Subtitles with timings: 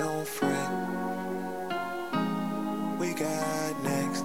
[0.00, 0.70] don't fret.
[2.98, 4.24] We got next.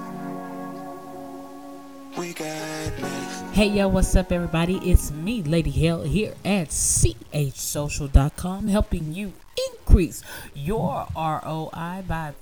[2.18, 3.42] We got next.
[3.52, 4.78] Hey yo, what's up, everybody?
[4.90, 9.34] It's me, Lady Hell, here at chsocial.com, helping you
[9.70, 12.34] increase your ROI by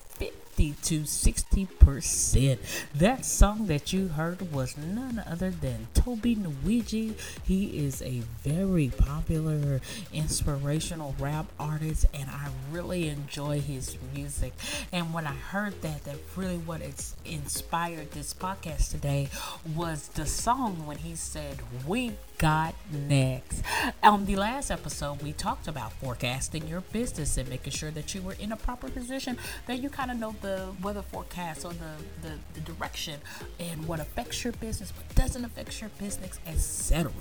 [0.56, 2.60] 50 to 60%.
[2.94, 7.16] That song that you heard was none other than Tobe Nwigwe.
[7.44, 9.82] He is a very popular
[10.14, 14.54] inspirational rap artist, and I really enjoy his music.
[14.92, 19.30] And when I heard that, that really what it's inspired this podcast today
[19.76, 22.12] was the song when he said, We
[22.44, 23.64] got next.
[24.04, 28.22] On the last episode, we talked about forecasting your business and making sure that you
[28.22, 31.94] were in a proper position, that you kind of know the weather forecast or the,
[32.22, 33.22] the, the direction
[33.62, 37.14] and what affects your business, what doesn't affect your business, etc.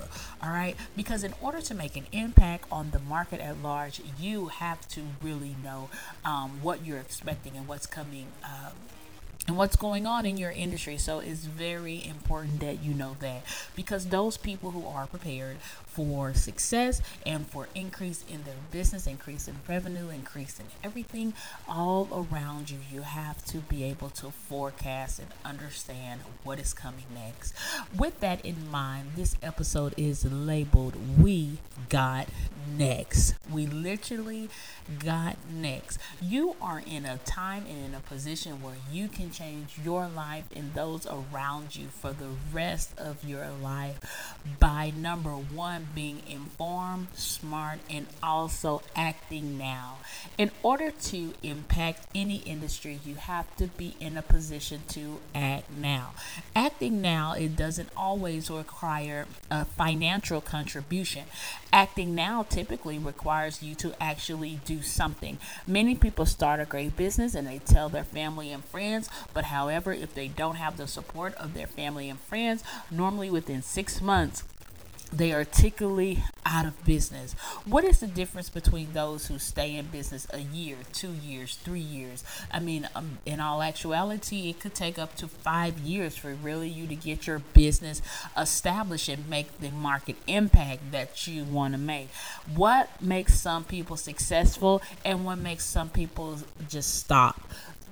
[0.43, 4.49] All right, because in order to make an impact on the market at large, you
[4.49, 5.89] have to really know
[6.25, 8.27] um, what you're expecting and what's coming.
[8.43, 8.73] Um,
[9.49, 10.97] and what's going on in your industry.
[10.97, 13.43] So it's very important that you know that
[13.75, 15.57] because those people who are prepared
[15.93, 21.35] for success and for increase in their business, increase in revenue, increase in everything
[21.69, 27.05] all around you, you have to be able to forecast and understand what is coming
[27.15, 27.55] next.
[27.97, 32.29] With that in mind, this episode is labeled We Got
[32.77, 33.35] Next.
[33.51, 34.49] We literally
[35.05, 35.99] got next.
[36.21, 40.45] You are in a time and in a position where you can change your life
[40.55, 43.99] and those around you for the rest of your life
[44.59, 49.99] by number one, being informed, smart, and also acting now.
[50.39, 55.71] In order to impact any industry, you have to be in a position to act
[55.77, 56.11] now.
[56.55, 61.25] Acting now, it doesn't always require a financial contribution.
[61.73, 65.39] Acting now typically requires you to actually do something.
[65.67, 69.93] Many people start a great business and they tell their family and friends, but however,
[69.93, 74.45] if they don't have the support of their family and friends, normally within six months,
[75.13, 77.35] they are typically out of business.
[77.65, 81.81] What is the difference between those who stay in business a year, two years, three
[81.81, 82.25] years?
[82.51, 86.69] I mean, um, in all actuality, it could take up to five years for really
[86.69, 88.01] you to get your business
[88.37, 92.09] established and make the market impact that you want to make.
[92.55, 97.41] What makes some people successful and what makes some people just stop?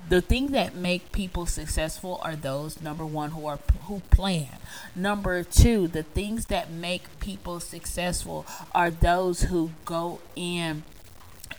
[0.08, 4.48] The things that make people successful are those number one who are who plan.
[4.94, 10.82] Number two the things that make people successful are those who go in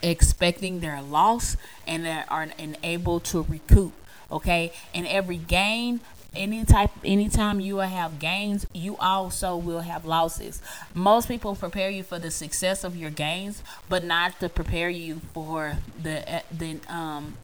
[0.02, 2.48] expecting their loss and that are
[2.84, 3.94] able to recoup
[4.32, 4.72] okay?
[4.94, 6.02] And every gain
[6.34, 10.62] any type anytime you will have gains you also will have losses.
[10.94, 15.22] Most people prepare you for the success of your gains but not to prepare you
[15.34, 17.36] for the the um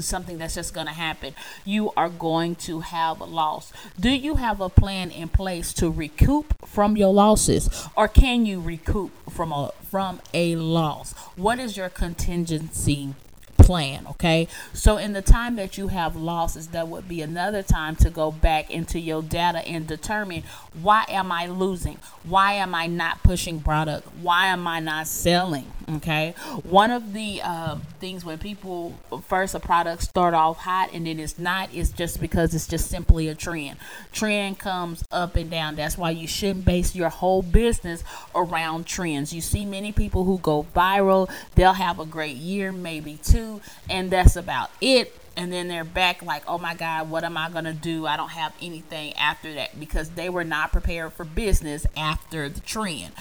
[0.00, 1.34] something that's just going to happen.
[1.64, 3.72] You are going to have a loss.
[3.98, 8.60] Do you have a plan in place to recoup from your losses, or can you
[8.60, 11.12] recoup from a from a loss?
[11.36, 13.14] What is your contingency?
[13.56, 17.96] plan okay so in the time that you have losses that would be another time
[17.96, 20.42] to go back into your data and determine
[20.82, 25.70] why am i losing why am i not pushing product why am i not selling
[25.88, 26.34] okay?
[26.62, 28.94] One of the uh, things when people
[29.28, 32.88] first a product start off hot and then it's not is just because it's just
[32.88, 33.78] simply a trend.
[34.12, 35.76] Trend comes up and down.
[35.76, 39.32] That's why you shouldn't base your whole business around trends.
[39.32, 44.10] You see many people who go viral they'll have a great year maybe two and
[44.10, 45.18] that's about it.
[45.36, 48.06] And then they're back like oh my god what am i going to do?
[48.06, 52.60] I don't have anything after that because they were not prepared for business after the
[52.60, 53.12] trend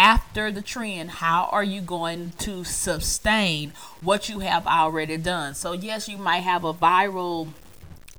[0.00, 5.54] after the trend how are you going to sustain what you have already done?
[5.54, 7.48] So yes you might have a viral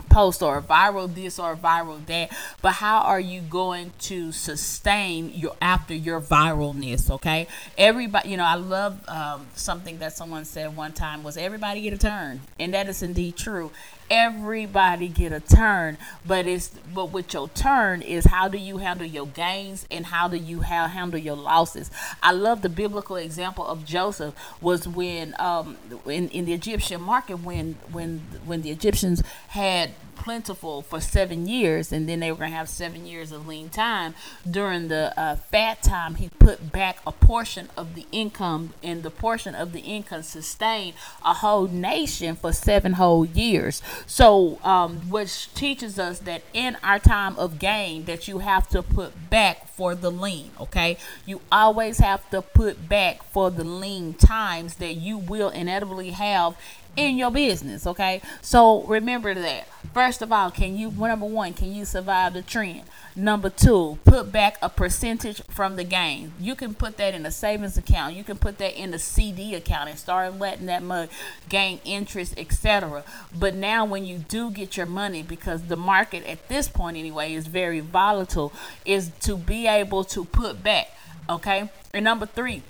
[0.08, 2.30] post or a viral this or viral that
[2.62, 7.48] but how are you going to sustain your after your viralness okay?
[7.80, 11.94] Everybody you know i love um, something that someone said one time was everybody get
[11.94, 13.72] a turn and that is indeed true
[14.12, 19.08] everybody get a turn but it's but with your turn is how do you handle
[19.08, 21.90] your gains and how do you ha- handle your losses?
[22.22, 27.36] I love the biblical example of joseph was when um in, in the egyptian market
[27.36, 32.52] when when when the egyptians had plentiful for seven years, and then they were going
[32.52, 34.14] to have seven years of lean time.
[34.50, 39.10] During the uh, fat time, he put back a portion of the income, and the
[39.10, 40.94] portion of the income sustained
[41.26, 43.82] a whole nation for seven whole years.
[44.06, 48.84] So, um, which teaches us that in our time of gain, that you have to
[48.84, 50.52] put back for the lean.
[50.60, 56.12] Okay, you always have to put back for the lean times that you will inevitably
[56.12, 56.56] have
[56.96, 57.88] in your business.
[57.88, 59.68] Okay, so remember that.
[59.94, 62.84] First of all, can you number one, can you survive the trend?
[63.16, 66.32] Number two, put back a percentage from the gain.
[66.40, 68.16] You can put that in a savings account.
[68.16, 71.10] You can put that in a CD account and start letting that money
[71.50, 73.04] gain interest, etc.
[73.38, 77.34] But now, when you do get your money, because the market at this point anyway
[77.34, 78.54] is very volatile,
[78.86, 80.88] is to be able to put back.
[81.30, 82.64] Okay, and number three,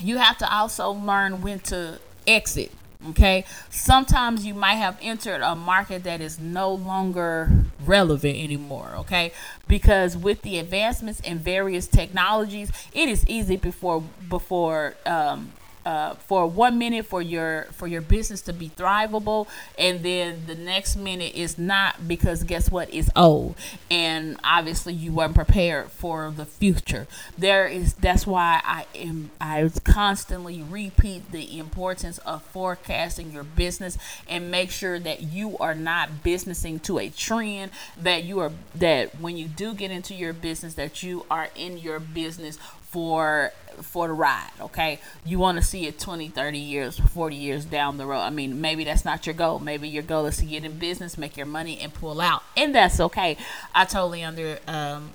[0.00, 2.72] you have to also learn when to exit
[3.10, 3.44] Okay.
[3.70, 7.50] Sometimes you might have entered a market that is no longer
[7.84, 8.94] relevant anymore.
[8.98, 9.32] Okay.
[9.68, 15.52] Because with the advancements in various technologies, it is easy before before um,
[15.86, 19.46] uh, for one minute for your for your business to be thrivable
[19.78, 22.92] and then the next minute is not because guess what?
[22.92, 23.54] It's old.
[23.90, 27.06] And obviously you weren't prepared for the future.
[27.38, 33.96] There is that's why i am i constantly repeat the importance of forecasting your business
[34.28, 39.20] and make sure that you are not businessing to a trend that you are that
[39.20, 42.58] when you do get into your business that you are in your business
[42.96, 43.52] for
[43.82, 47.98] for the ride okay you want to see it 20 30 years 40 years down
[47.98, 50.64] the road i mean maybe that's not your goal maybe your goal is to get
[50.64, 53.36] in business make your money and pull out and that's okay
[53.74, 55.10] i totally under um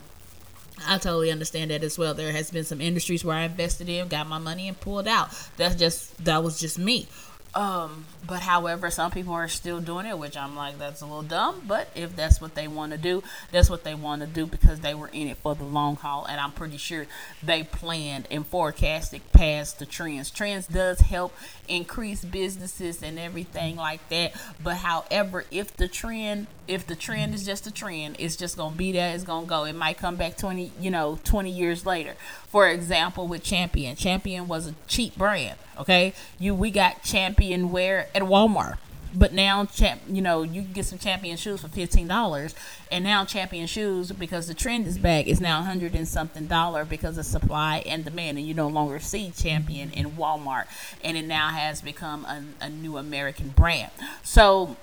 [0.88, 2.16] I totally understand that as well.
[2.16, 5.30] There has been some industries where I invested in, got my money and pulled out.
[5.56, 7.08] That's just that was just me.
[7.54, 11.22] Um, but however, some people are still doing it, which I'm like, that's a little
[11.22, 11.64] dumb.
[11.68, 14.80] But if that's what they want to do, that's what they want to do because
[14.80, 16.26] they were in it for the long haul.
[16.26, 17.08] And I'm pretty sure
[17.44, 20.32] they planned and forecasted past the trends.
[20.32, 21.34] Trends does help
[21.68, 24.34] increase businesses and everything like that.
[24.64, 28.76] But however, if the trend, if the trend is just a trend, it's just gonna
[28.76, 29.14] be there.
[29.14, 29.66] It's gonna go.
[29.66, 32.16] It might come back 20, you know, 20 years later.
[32.48, 35.58] For example, with Champion, Champion was a cheap brand.
[35.82, 38.78] Okay, you we got Champion wear at Walmart.
[39.14, 42.56] But now, champ, you know, you can get some champion shoes for fifteen dollars,
[42.90, 46.86] and now champion shoes because the trend is back is now hundred and something dollar
[46.86, 50.68] because of supply and demand, and you no longer see champion in Walmart,
[51.04, 53.92] and it now has become a, a new American brand.
[54.24, 54.78] So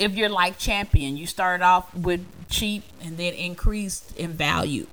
[0.00, 4.88] if you're like champion you start off with cheap and then increased in value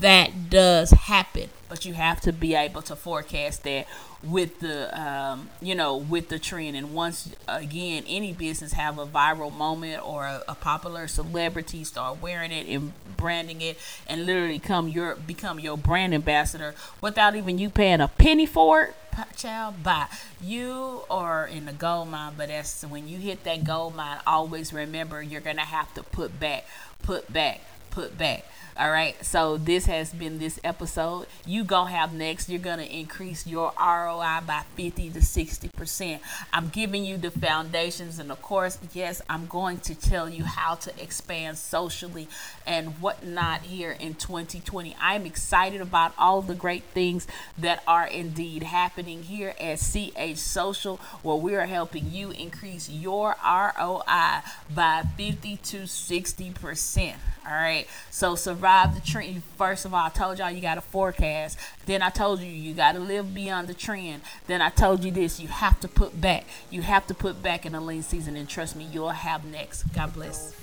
[0.00, 1.50] that does happen.
[1.68, 3.86] But you have to be able to forecast that
[4.22, 6.76] with the um, you know with the trend.
[6.76, 12.22] And once again any business have a viral moment or a, a, popular celebrity start
[12.22, 17.58] wearing it and branding it and literally come your become your brand ambassador without even
[17.58, 18.94] you paying a penny for it
[19.36, 20.06] child bye.
[20.42, 24.72] You are in the gold mine but that's when you hit that gold mine always
[24.72, 26.66] remember you're gonna have to put back
[27.02, 27.60] put back
[27.90, 28.44] put back
[28.76, 29.14] all right.
[29.24, 31.26] So this has been this episode.
[31.46, 32.48] You gonna have next.
[32.48, 36.22] You're gonna increase your ROI by 50 to 60 percent.
[36.52, 40.74] I'm giving you the foundations, and of course, yes, I'm going to tell you how
[40.74, 42.26] to expand socially
[42.66, 44.96] and whatnot here in 2020.
[45.00, 50.96] I'm excited about all the great things that are indeed happening here at CH Social,
[51.22, 54.42] where we are helping you increase your ROI
[54.74, 57.18] by 50 to 60 percent.
[57.46, 57.86] All right.
[58.10, 61.58] So survive Drive the trend, first of all, I told y'all you got to forecast.
[61.84, 64.22] Then I told you you got to live beyond the trend.
[64.46, 66.46] Then I told you this you have to put back.
[66.70, 69.82] You have to put back in a lean season, and trust me, you'll have next.
[69.92, 70.54] God bless.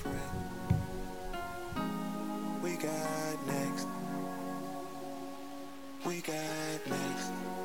[2.63, 3.87] We got next.
[6.03, 7.60] We got next.